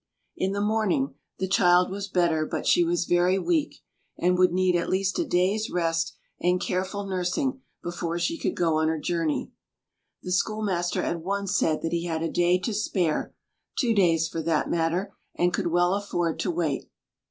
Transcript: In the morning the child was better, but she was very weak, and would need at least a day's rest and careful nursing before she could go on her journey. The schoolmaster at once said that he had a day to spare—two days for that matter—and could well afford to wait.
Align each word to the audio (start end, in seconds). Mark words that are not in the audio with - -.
In 0.35 0.53
the 0.53 0.61
morning 0.61 1.13
the 1.37 1.47
child 1.47 1.91
was 1.91 2.07
better, 2.07 2.43
but 2.47 2.65
she 2.65 2.83
was 2.83 3.05
very 3.05 3.37
weak, 3.37 3.83
and 4.17 4.35
would 4.35 4.51
need 4.51 4.75
at 4.75 4.89
least 4.89 5.19
a 5.19 5.23
day's 5.25 5.69
rest 5.69 6.15
and 6.39 6.59
careful 6.59 7.05
nursing 7.05 7.61
before 7.83 8.17
she 8.17 8.39
could 8.39 8.55
go 8.55 8.77
on 8.79 8.87
her 8.87 8.97
journey. 8.99 9.51
The 10.23 10.31
schoolmaster 10.31 11.03
at 11.03 11.21
once 11.21 11.55
said 11.55 11.83
that 11.83 11.91
he 11.93 12.05
had 12.05 12.23
a 12.23 12.31
day 12.31 12.57
to 12.61 12.73
spare—two 12.73 13.93
days 13.93 14.27
for 14.27 14.41
that 14.41 14.71
matter—and 14.71 15.53
could 15.53 15.67
well 15.67 15.93
afford 15.93 16.39
to 16.39 16.49
wait. 16.49 16.87